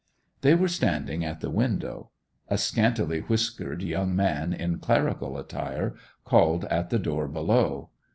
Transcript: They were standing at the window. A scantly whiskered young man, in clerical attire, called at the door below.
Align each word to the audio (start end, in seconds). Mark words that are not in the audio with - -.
They 0.41 0.55
were 0.55 0.67
standing 0.67 1.23
at 1.23 1.41
the 1.41 1.51
window. 1.51 2.09
A 2.47 2.57
scantly 2.57 3.19
whiskered 3.19 3.83
young 3.83 4.15
man, 4.15 4.51
in 4.51 4.79
clerical 4.79 5.37
attire, 5.37 5.93
called 6.25 6.65
at 6.65 6.89
the 6.89 6.97
door 6.97 7.27
below. 7.27 7.91